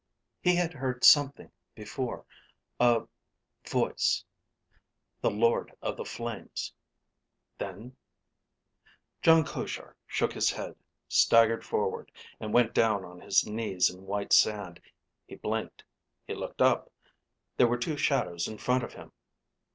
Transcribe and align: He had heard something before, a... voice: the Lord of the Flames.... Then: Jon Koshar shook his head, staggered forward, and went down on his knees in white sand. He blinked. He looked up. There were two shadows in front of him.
He 0.41 0.55
had 0.55 0.73
heard 0.73 1.03
something 1.03 1.51
before, 1.75 2.25
a... 2.79 3.05
voice: 3.69 4.25
the 5.21 5.29
Lord 5.29 5.75
of 5.79 5.95
the 5.95 6.05
Flames.... 6.05 6.73
Then: 7.59 7.95
Jon 9.21 9.45
Koshar 9.45 9.93
shook 10.07 10.33
his 10.33 10.49
head, 10.49 10.73
staggered 11.07 11.63
forward, 11.63 12.11
and 12.39 12.51
went 12.51 12.73
down 12.73 13.05
on 13.05 13.21
his 13.21 13.45
knees 13.45 13.91
in 13.91 14.07
white 14.07 14.33
sand. 14.33 14.81
He 15.27 15.35
blinked. 15.35 15.83
He 16.25 16.33
looked 16.33 16.63
up. 16.63 16.91
There 17.57 17.67
were 17.67 17.77
two 17.77 17.95
shadows 17.95 18.47
in 18.47 18.57
front 18.57 18.83
of 18.83 18.93
him. 18.93 19.11